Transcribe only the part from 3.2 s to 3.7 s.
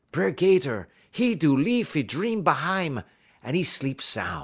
un 'e